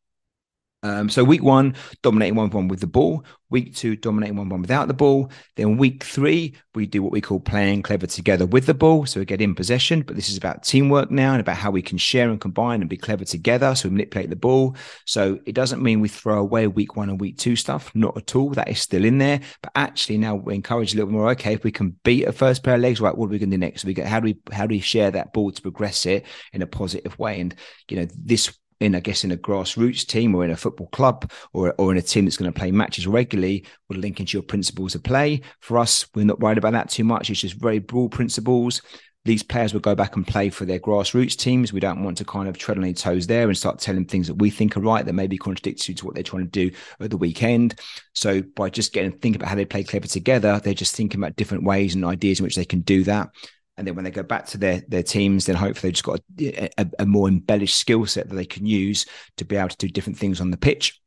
[0.82, 3.26] Um, so week one, dominating one one with the ball.
[3.50, 5.30] Week two, dominating one one without the ball.
[5.58, 9.06] Then week three, we do what we call playing clever together with the ball.
[9.06, 11.82] So we get in possession, but this is about teamwork now and about how we
[11.82, 13.76] can share and combine and be clever together.
[13.76, 14.78] So we manipulate the ball.
[15.06, 18.36] So it doesn't mean we throw away week one and week two stuff, not at
[18.36, 18.52] all.
[18.52, 19.42] That is still in there.
[19.62, 21.30] But actually now we encourage a little more.
[21.32, 23.18] Okay, if we can beat a first pair of legs, right?
[23.18, 23.84] What are we going to do next?
[23.84, 26.62] We get how do we how do we share that ball to progress it in
[26.62, 27.42] a positive way?
[27.42, 27.54] And
[27.90, 31.32] you know this in, I guess, in a grassroots team or in a football club
[31.54, 34.44] or, or in a team that's going to play matches regularly will link into your
[34.44, 35.42] principles of play.
[35.60, 37.30] For us, we're not worried about that too much.
[37.30, 38.82] It's just very broad principles.
[39.26, 41.74] These players will go back and play for their grassroots teams.
[41.74, 44.28] We don't want to kind of tread on any toes there and start telling things
[44.28, 46.72] that we think are right that may be contradictory to what they're trying to do
[47.02, 47.78] at the weekend.
[48.16, 51.20] So by just getting to think about how they play clever together, they're just thinking
[51.20, 53.30] about different ways and ideas in which they can do that
[53.80, 56.20] and then when they go back to their their teams, then hopefully they've just got
[56.40, 59.06] a, a, a more embellished skill set that they can use
[59.38, 61.02] to be able to do different things on the pitch.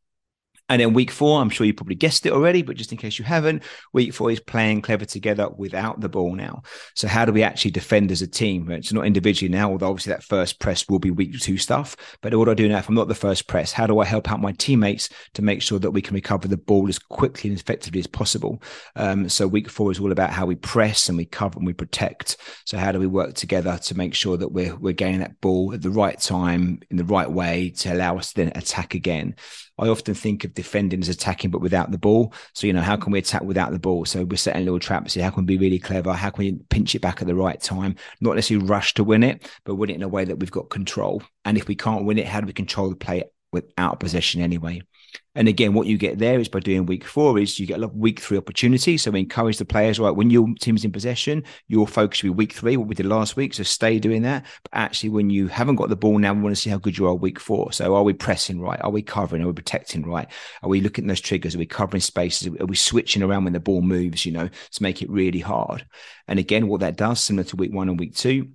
[0.69, 3.19] And then week four, I'm sure you probably guessed it already, but just in case
[3.19, 6.63] you haven't, week four is playing clever together without the ball now.
[6.95, 8.71] So how do we actually defend as a team?
[8.71, 11.97] It's not individually now, although obviously that first press will be week two stuff.
[12.23, 13.73] But what do I do now if I'm not the first press?
[13.73, 16.57] How do I help out my teammates to make sure that we can recover the
[16.57, 18.63] ball as quickly and effectively as possible?
[18.97, 21.75] Um, so week four is all about how we press and we cover and we
[21.75, 22.37] protect.
[22.65, 25.75] So how do we work together to make sure that we're we're gaining that ball
[25.75, 29.35] at the right time in the right way to allow us to then attack again?
[29.83, 32.33] I often think of defending as attacking, but without the ball.
[32.55, 34.05] So, you know, how can we attack without the ball?
[34.05, 35.25] So we're setting little traps here.
[35.25, 36.13] How can we be really clever?
[36.13, 37.97] How can we pinch it back at the right time?
[38.21, 40.71] Not necessarily rush to win it, but win it in a way that we've got
[40.71, 41.21] control.
[41.45, 44.83] And if we can't win it, how do we control the play without possession anyway?
[45.35, 47.81] And again, what you get there is by doing week four is you get a
[47.81, 48.99] lot of week three opportunity.
[48.99, 52.31] So we encourage the players, right, when your team's in possession, your focus should be
[52.31, 53.55] week three, what we did last week.
[53.55, 54.45] So stay doing that.
[54.63, 56.99] But actually, when you haven't got the ball now, we want to see how good
[56.99, 57.73] you are week four.
[57.73, 58.81] So are we pressing right?
[58.83, 59.43] Are we covering?
[59.43, 60.29] Are we protecting right?
[60.63, 61.55] Are we looking at those triggers?
[61.55, 62.49] Are we covering spaces?
[62.61, 65.87] Are we switching around when the ball moves, you know, to make it really hard?
[66.29, 68.51] And again, what that does, similar to week one and week two,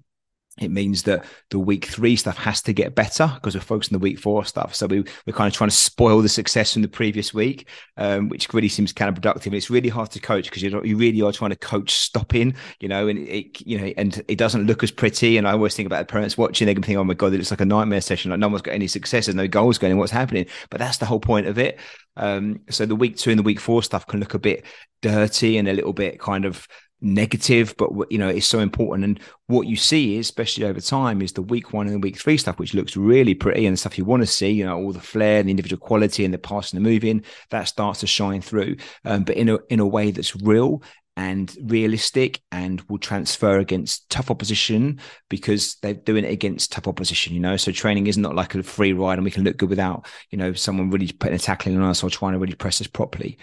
[0.60, 4.02] it means that the week three stuff has to get better because we're focusing the
[4.02, 4.74] week four stuff.
[4.74, 8.30] So we, we're kind of trying to spoil the success from the previous week, um,
[8.30, 9.54] which really seems kind of counterproductive.
[9.54, 12.88] It's really hard to coach because you you really are trying to coach stopping, you
[12.88, 15.38] know, and it, you know, and it doesn't look as pretty.
[15.38, 17.38] And I always think about the parents watching, they can think, oh my God, it
[17.38, 18.32] looks like a nightmare session.
[18.32, 20.48] Like no one's got any successes, no goals going, what's happening?
[20.70, 21.80] But that's the whole point of it.
[22.16, 24.66] Um, so the week two and the week four stuff can look a bit
[25.02, 26.68] dirty and a little bit kind of
[27.02, 29.06] negative, but you know, it's so important.
[29.06, 32.38] And what you see especially over time, is the week one and the week three
[32.38, 34.92] stuff, which looks really pretty and the stuff you want to see, you know, all
[34.92, 38.42] the flair and the individual quality and the passing the moving, that starts to shine
[38.42, 38.78] through.
[39.06, 40.82] Um, but in a in a way that's real
[41.18, 47.34] and realistic and will transfer against tough opposition because they're doing it against tough opposition,
[47.34, 47.58] you know.
[47.58, 50.38] So training is not like a free ride and we can look good without, you
[50.38, 53.40] know, someone really putting a tackling on us or trying to really press us properly.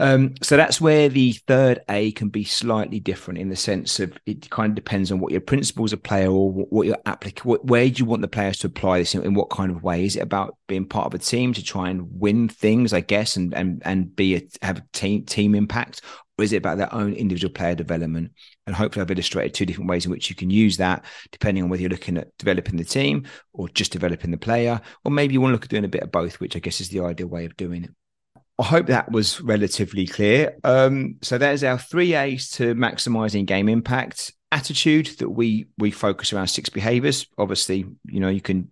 [0.00, 4.16] Um, so that's where the third A can be slightly different in the sense of
[4.24, 7.66] it kind of depends on what your principles of player or what, your applic what,
[7.66, 10.06] where do you want the players to apply this in, in, what kind of way?
[10.06, 13.36] Is it about being part of a team to try and win things, I guess,
[13.36, 16.00] and and and be a, have a team team impact,
[16.38, 18.32] or is it about their own individual player development?
[18.66, 21.68] And hopefully, I've illustrated two different ways in which you can use that, depending on
[21.68, 25.42] whether you're looking at developing the team or just developing the player, or maybe you
[25.42, 27.26] want to look at doing a bit of both, which I guess is the ideal
[27.26, 27.90] way of doing it.
[28.60, 30.54] I hope that was relatively clear.
[30.64, 34.34] Um, so there's our three A's to maximizing game impact.
[34.52, 37.26] Attitude that we we focus around six behaviors.
[37.38, 38.68] Obviously, you know you can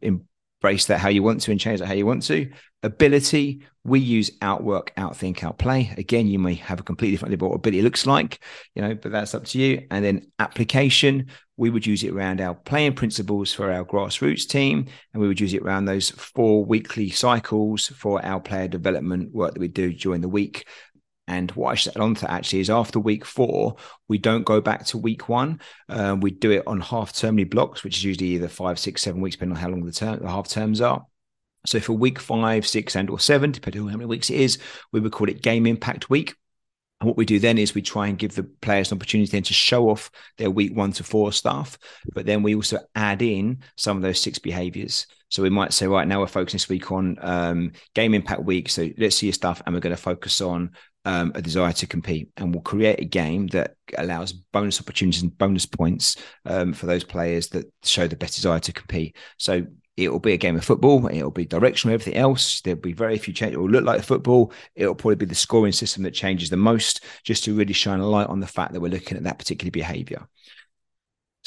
[0.60, 2.50] embrace that how you want to and change that how you want to.
[2.82, 5.92] Ability, we use outwork, outthink, outplay.
[5.96, 8.42] Again, you may have a completely different idea what ability looks like,
[8.74, 9.86] you know, but that's up to you.
[9.90, 14.86] And then application, we would use it around our playing principles for our grassroots team,
[15.12, 19.54] and we would use it around those four weekly cycles for our player development work
[19.54, 20.66] that we do during the week.
[21.28, 23.76] And what I set on to actually is after week four,
[24.08, 25.60] we don't go back to week one.
[25.88, 29.20] Uh, we do it on half termly blocks, which is usually either five, six, seven
[29.20, 31.04] weeks, depending on how long the term, the half terms are.
[31.66, 34.58] So for week five, six, and or seven, depending on how many weeks it is,
[34.90, 36.34] we would call it game impact week.
[37.00, 39.44] And what we do then is we try and give the players an opportunity then
[39.44, 41.78] to show off their week one to four stuff,
[42.12, 45.06] but then we also add in some of those six behaviors.
[45.28, 48.68] So we might say, right now we're focusing this week on um, game impact week.
[48.68, 50.70] So let's see your stuff, and we're going to focus on
[51.04, 55.36] um, a desire to compete, and we'll create a game that allows bonus opportunities and
[55.38, 59.16] bonus points um, for those players that show the best desire to compete.
[59.38, 61.06] So it'll be a game of football.
[61.08, 61.94] It'll be directional.
[61.94, 63.56] Everything else, there'll be very few changes.
[63.56, 64.52] It will look like football.
[64.74, 68.06] It'll probably be the scoring system that changes the most, just to really shine a
[68.06, 70.26] light on the fact that we're looking at that particular behavior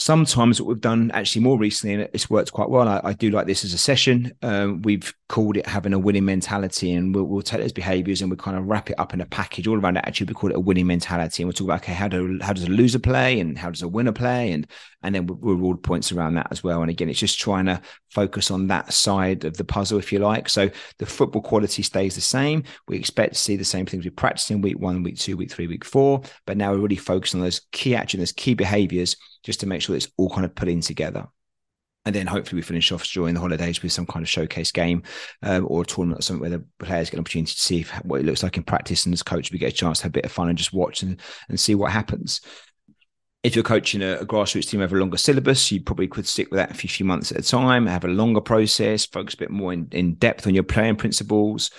[0.02, 3.30] sometimes what we've done actually more recently and it's worked quite well I, I do
[3.30, 7.24] like this as a session um, we've called it having a winning mentality and we'll,
[7.24, 9.80] we'll, take those behaviors and we kind of wrap it up in a package all
[9.80, 12.08] around that actually we call it a winning mentality and we'll talk about okay how
[12.08, 14.68] do how does a loser play and how does a winner play and
[15.04, 16.82] and then we'll, reward points around that as well.
[16.82, 20.20] And again it's just trying to focus on that side of the puzzle if you
[20.20, 20.50] like.
[20.50, 22.64] So the football quality stays the same.
[22.88, 25.52] We expect to see the same things we practice in week one week two week
[25.52, 29.16] three week four but now we're really focusing on those key actions those key behaviors
[29.43, 31.27] just to make sure it's all kind of put in together.
[32.04, 35.04] And then hopefully we finish off during the holidays with some kind of showcase game
[35.43, 37.91] um, or a tournament or something where the players get an opportunity to see if,
[38.04, 39.06] what it looks like in practice.
[39.06, 40.73] And as coach, we get a chance to have a bit of fun and just
[40.73, 42.41] watch and, and see what happens.
[43.43, 46.58] If you're coaching a, grassroots team over a longer syllabus, you probably could stick with
[46.58, 49.71] that a few months at a time, have a longer process, focus a bit more
[49.71, 51.69] in, in depth on your playing principles,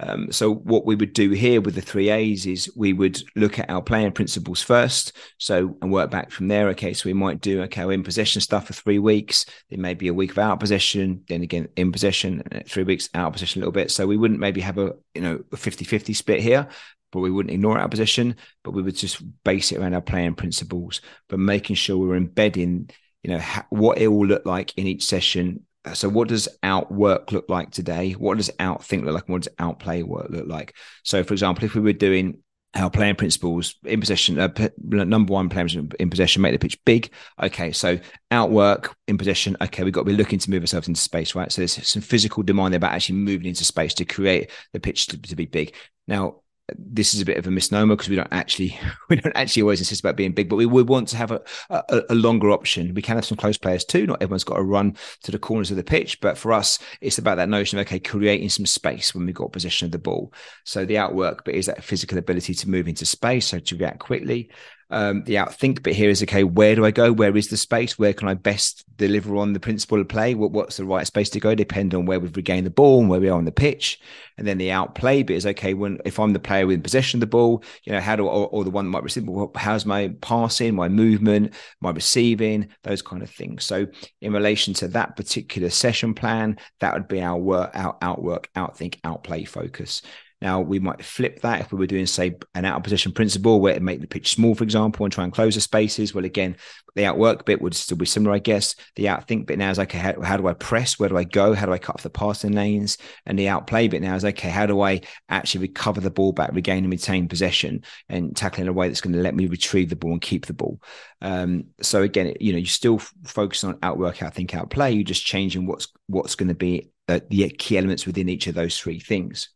[0.00, 3.58] um, so what we would do here with the three A's is we would look
[3.58, 6.68] at our playing principles first, so and work back from there.
[6.68, 9.44] Okay, so we might do okay in possession stuff for three weeks.
[9.70, 13.32] There may be a week of out possession, then again in possession, three weeks out
[13.32, 13.90] possession a little bit.
[13.90, 16.68] So we wouldn't maybe have a you know a 50-50 split here,
[17.10, 20.34] but we wouldn't ignore our position, but we would just base it around our playing
[20.34, 22.90] principles, but making sure we're embedding
[23.24, 27.48] you know what it will look like in each session so what does outwork look
[27.48, 28.12] like today?
[28.12, 29.28] What does outthink look like?
[29.28, 30.76] what does outplay work look like?
[31.04, 32.42] So, for example, if we were doing
[32.74, 34.48] our playing principles in possession, uh,
[34.78, 37.10] number one players in possession, make the pitch big.
[37.42, 37.98] Okay, so
[38.30, 39.56] outwork in possession.
[39.60, 41.50] Okay, we've got to be looking to move ourselves into space, right?
[41.50, 45.06] So there's some physical demand there about actually moving into space to create the pitch
[45.08, 45.74] to, to be big.
[46.06, 46.42] Now,
[46.76, 48.78] this is a bit of a misnomer because we don't actually
[49.08, 51.40] we don't actually always insist about being big, but we would want to have a,
[51.70, 52.94] a, a, longer option.
[52.94, 54.06] We can have some close players too.
[54.06, 57.18] Not everyone's got to run to the corners of the pitch, but for us, it's
[57.18, 60.32] about that notion of okay, creating some space when we've got possession of the ball.
[60.64, 64.00] So the outwork, but is that physical ability to move into space, so to react
[64.00, 64.50] quickly,
[64.90, 67.12] um, the outthink bit here is okay, where do I go?
[67.12, 67.98] Where is the space?
[67.98, 70.34] Where can I best deliver on the principle of play?
[70.34, 71.54] What, what's the right space to go?
[71.54, 74.00] Depend on where we've regained the ball and where we are on the pitch.
[74.38, 77.20] And then the outplay bit is okay, when if I'm the player with possession of
[77.20, 80.08] the ball, you know, how do or, or the one that might receive, how's my
[80.22, 83.64] passing, my movement, my receiving, those kind of things.
[83.64, 83.86] So
[84.22, 88.98] in relation to that particular session plan, that would be our work, our outwork, outthink,
[89.04, 90.02] outplay focus.
[90.40, 93.60] Now we might flip that if we were doing, say, an out of possession principle
[93.60, 96.14] where it make the pitch small, for example, and try and close the spaces.
[96.14, 96.56] Well, again,
[96.94, 98.74] the outwork bit would still be similar, I guess.
[98.96, 100.98] The outthink bit now is okay, how, how do I press?
[100.98, 101.54] Where do I go?
[101.54, 102.98] How do I cut off the passing lanes?
[103.26, 106.50] And the outplay bit now is okay, how do I actually recover the ball back,
[106.52, 109.90] regain and retain possession, and tackle in a way that's going to let me retrieve
[109.90, 110.80] the ball and keep the ball.
[111.20, 114.92] Um, so again, you know, you still focus on outwork, outthink, outplay.
[114.92, 118.54] You're just changing what's what's going to be uh, the key elements within each of
[118.54, 119.50] those three things.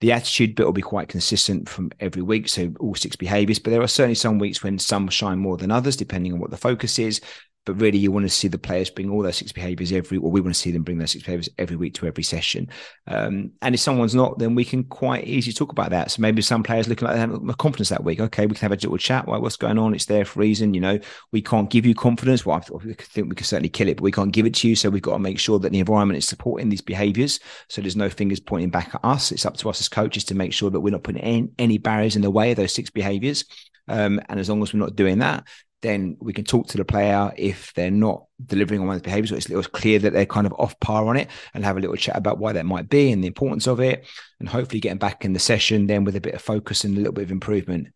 [0.00, 3.58] The attitude bit will be quite consistent from every week, so all six behaviors.
[3.58, 6.50] But there are certainly some weeks when some shine more than others, depending on what
[6.50, 7.20] the focus is
[7.68, 10.30] but really you want to see the players bring all those six behaviors every or
[10.30, 12.66] we want to see them bring those six behaviors every week to every session.
[13.06, 16.10] Um, and if someone's not then we can quite easily talk about that.
[16.10, 18.20] So maybe some players looking like they have confidence that week.
[18.20, 19.28] Okay we can have a little chat.
[19.28, 19.92] Well, what's going on?
[19.92, 20.98] It's there for reason you know.
[21.30, 22.46] We can't give you confidence.
[22.46, 22.60] Well i
[22.94, 24.74] think we can certainly kill it but we can't give it to you.
[24.74, 27.96] So we've got to make sure that the environment is supporting these behaviors so there's
[27.96, 29.30] no fingers pointing back at us.
[29.30, 31.76] It's up to us as coaches to make sure that we're not putting any, any
[31.76, 33.44] barriers in the way of those six behaviors
[33.88, 35.44] um, and as long as we're not doing that,
[35.80, 39.06] then we can talk to the player if they're not delivering on one of the
[39.06, 41.76] behaviors, or it's, it's clear that they're kind of off par on it, and have
[41.76, 44.06] a little chat about why that might be and the importance of it,
[44.40, 46.98] and hopefully getting back in the session then with a bit of focus and a
[46.98, 47.88] little bit of improvement.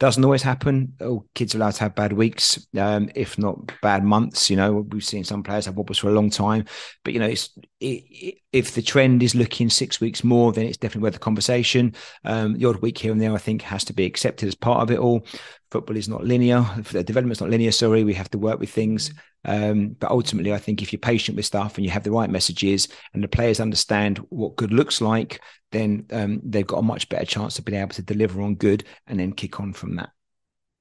[0.00, 0.94] Doesn't always happen.
[1.00, 4.48] Oh, kids are allowed to have bad weeks, um, if not bad months.
[4.48, 6.66] You know, we've seen some players have wobbles for a long time,
[7.02, 10.66] but you know, it's it, it, if the trend is looking six weeks more, then
[10.66, 11.96] it's definitely worth the conversation.
[12.24, 14.82] Um, the odd week here and there, I think, has to be accepted as part
[14.82, 15.26] of it all.
[15.70, 16.64] Football is not linear.
[16.92, 17.72] The development's not linear.
[17.72, 19.12] Sorry, we have to work with things.
[19.44, 22.30] Um, but ultimately, I think if you're patient with stuff and you have the right
[22.30, 27.08] messages and the players understand what good looks like, then um, they've got a much
[27.08, 30.10] better chance of being able to deliver on good and then kick on from that.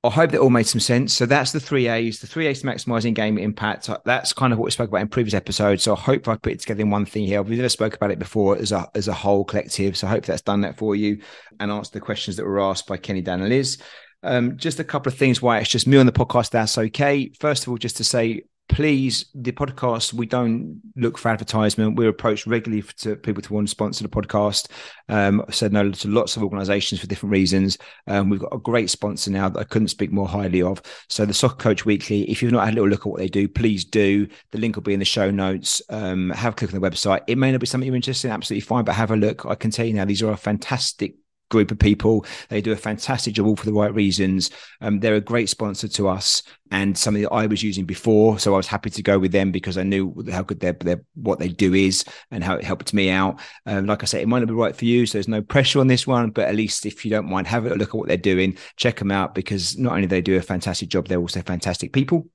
[0.04, 1.14] I hope that all made some sense.
[1.14, 2.20] So that's the three A's.
[2.20, 3.90] The three A's to maximizing game impact.
[4.06, 5.84] That's kind of what we spoke about in previous episodes.
[5.84, 7.42] So I hope I put it together in one thing here.
[7.42, 9.98] We've never spoke about it before as a as a whole collective.
[9.98, 11.22] So I hope that's done that for you
[11.60, 13.80] and answered the questions that were asked by Kenny, Dan, and Liz.
[14.24, 16.51] Um, just a couple of things why it's just me on the podcast.
[16.51, 17.32] That's okay.
[17.39, 21.95] First of all, just to say please the podcast we don't look for advertisement.
[21.95, 24.68] We're approached regularly to people to want to sponsor the podcast.
[25.09, 27.78] Um i said no to lots of organizations for different reasons.
[28.07, 30.82] Um, we've got a great sponsor now that i couldn't speak more highly of.
[31.07, 33.30] So the soccer coach weekly if you've not had a little look at what they
[33.30, 34.28] do please do.
[34.51, 35.82] The link will be in the show notes.
[35.89, 37.22] Um have a click on the website.
[37.28, 39.45] It may not be something you're interested in absolutely fine but have a look.
[39.45, 41.15] I can tell you now these are a fantastic
[41.50, 42.26] group of people.
[42.50, 44.52] They do a fantastic job all for the right reasons.
[44.82, 48.39] Um, they're a great sponsor to us and something that I was using before.
[48.39, 51.02] So I was happy to go with them because I knew how good their, their
[51.16, 53.39] what they do is and how it helped me out.
[53.66, 55.06] Um, like I said, it might not be right for you.
[55.06, 57.66] So there's no pressure on this one, but at least if you don't mind, have
[57.66, 60.41] a look at what they're doing, check them out because not only they do a
[60.41, 62.28] fantastic job, they're also fantastic people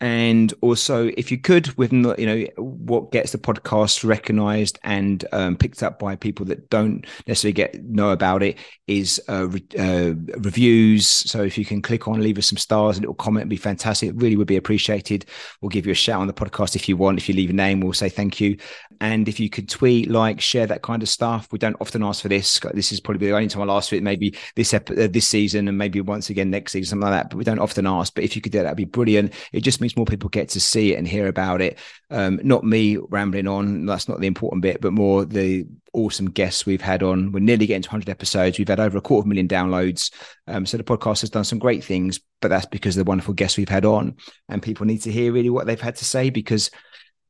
[0.00, 5.56] and also if you could with you know what gets the podcast recognized and um,
[5.56, 10.14] picked up by people that don't necessarily get know about it is uh, re- uh,
[10.38, 11.06] reviews.
[11.06, 13.56] So if you can click on leave us some stars a little comment would be
[13.56, 14.10] fantastic.
[14.10, 15.26] It really would be appreciated.
[15.60, 17.18] We'll give you a shout on the podcast if you want.
[17.18, 18.56] If you leave a name we'll say thank you.
[19.00, 21.48] And if you could tweet like share that kind of stuff.
[21.50, 22.60] We don't often ask for this.
[22.72, 24.02] This is probably the only time i'll ask for it.
[24.04, 27.30] Maybe this ep- uh, this season and maybe once again next season something like that.
[27.30, 28.14] But we don't often ask.
[28.14, 29.34] But if you could do that that'd be brilliant.
[29.52, 31.78] It just means means more people get to see it and hear about it.
[32.10, 33.86] Um, not me rambling on.
[33.86, 37.32] That's not the important bit, but more the awesome guests we've had on.
[37.32, 38.58] We're nearly getting to 100 episodes.
[38.58, 40.12] We've had over a quarter of a million downloads.
[40.46, 43.34] Um, so the podcast has done some great things, but that's because of the wonderful
[43.34, 44.16] guests we've had on.
[44.48, 46.70] And people need to hear really what they've had to say because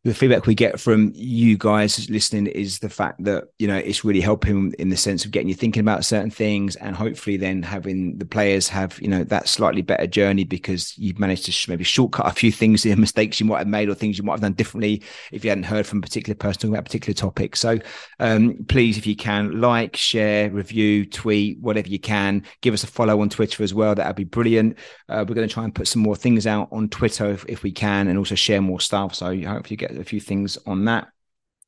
[0.04, 4.04] the feedback we get from you guys listening is the fact that you know it's
[4.04, 7.62] really helping in the sense of getting you thinking about certain things and hopefully then
[7.62, 11.84] having the players have you know that slightly better journey because you've managed to maybe
[11.84, 14.40] shortcut a few things the mistakes you might have made or things you might have
[14.40, 17.56] done differently if you hadn't heard from a particular person talking about a particular topic.
[17.56, 17.78] So
[18.20, 22.44] um, please if you can like share review tweet whatever you can.
[22.60, 23.94] Give us a follow on twitter as well.
[23.94, 24.78] That'd be brilliant.
[25.08, 27.62] Uh, we're going to try and put some more things out on twitter if, if
[27.62, 29.14] we can and also share more stuff.
[29.14, 31.08] So hopefully you get a few things on that.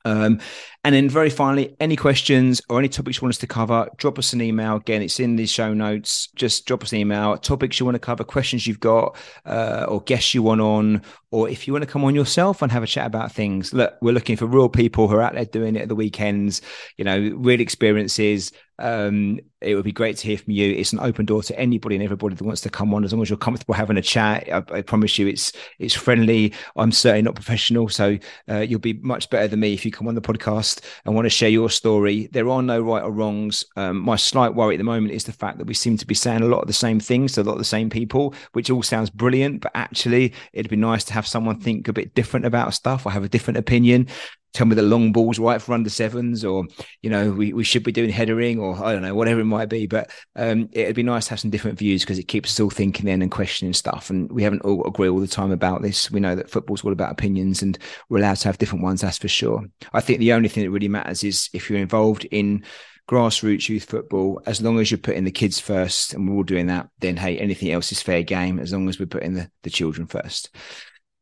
[0.04, 0.40] Um,
[0.82, 4.18] and then, very finally, any questions or any topics you want us to cover, drop
[4.18, 4.76] us an email.
[4.76, 6.28] Again, it's in the show notes.
[6.36, 7.36] Just drop us an email.
[7.36, 11.50] Topics you want to cover, questions you've got, uh, or guests you want on, or
[11.50, 13.74] if you want to come on yourself and have a chat about things.
[13.74, 16.62] Look, we're looking for real people who are out there doing it at the weekends.
[16.96, 18.52] You know, real experiences.
[18.78, 20.72] Um, it would be great to hear from you.
[20.72, 23.20] It's an open door to anybody and everybody that wants to come on, as long
[23.20, 24.48] as you're comfortable having a chat.
[24.50, 26.54] I, I promise you, it's it's friendly.
[26.76, 28.16] I'm certainly not professional, so
[28.48, 30.69] uh, you'll be much better than me if you come on the podcast
[31.04, 32.28] and want to share your story.
[32.32, 33.64] There are no right or wrongs.
[33.76, 36.14] Um, my slight worry at the moment is the fact that we seem to be
[36.14, 38.70] saying a lot of the same things to a lot of the same people, which
[38.70, 42.46] all sounds brilliant, but actually, it'd be nice to have someone think a bit different
[42.46, 44.06] about stuff or have a different opinion
[44.52, 46.64] tell me the long ball's right for under sevens, or
[47.02, 49.68] you know, we, we should be doing headering, or I don't know, whatever it might
[49.68, 49.86] be.
[49.86, 52.70] But um, it'd be nice to have some different views because it keeps us all
[52.70, 54.10] thinking then and questioning stuff.
[54.10, 56.10] And we haven't all agree all the time about this.
[56.10, 57.78] We know that football's all about opinions, and
[58.08, 59.00] we're allowed to have different ones.
[59.00, 59.64] That's for sure.
[59.92, 62.64] I think the only thing that really matters is if you're involved in
[63.08, 66.68] grassroots youth football, as long as you're putting the kids first, and we're all doing
[66.68, 69.70] that, then hey, anything else is fair game as long as we're putting the, the
[69.70, 70.54] children first.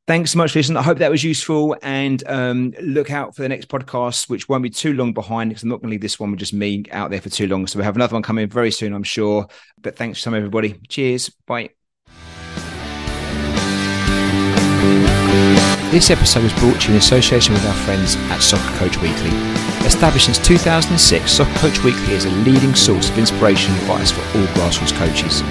[0.08, 0.78] Thanks so much for listening.
[0.78, 1.76] I hope that was useful.
[1.82, 5.64] And um, look out for the next podcast, which won't be too long behind because
[5.64, 7.66] I'm not going to leave this one with just me out there for too long.
[7.66, 9.46] So we have another one coming very soon, I'm sure.
[9.82, 10.80] But thanks so much, everybody.
[10.88, 11.28] Cheers.
[11.46, 11.72] Bye.
[15.90, 19.30] This episode was brought to you in association with our friends at Soccer Coach Weekly.
[19.86, 24.22] Established since 2006, Soccer Coach Weekly is a leading source of inspiration and advice for
[24.38, 25.42] all grassroots coaches.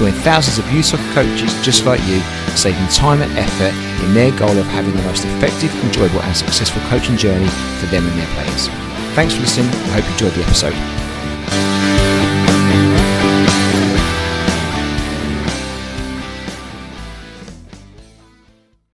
[0.00, 2.20] Join thousands of youth soccer coaches just like you,
[2.56, 6.80] saving time and effort in their goal of having the most effective, enjoyable, and successful
[6.88, 7.48] coaching journey
[7.78, 8.68] for them and their players.
[9.14, 9.68] Thanks for listening.
[9.68, 11.79] I hope you enjoyed the episode.